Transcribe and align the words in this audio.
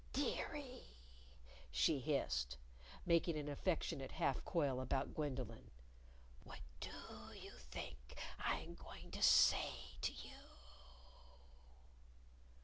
"Dearie," 0.13 0.95
she 1.69 1.99
hissed, 1.99 2.57
making 3.05 3.37
an 3.37 3.47
affectionate 3.47 4.13
half 4.13 4.43
coil 4.45 4.81
about 4.81 5.13
Gwendolyn, 5.13 5.69
"what 6.43 6.61
do 6.79 6.89
you 7.35 7.51
think 7.69 8.17
I'm 8.39 8.73
going 8.73 9.11
to 9.11 9.21
say 9.21 9.69
to 10.01 10.11
you!" 10.11 10.37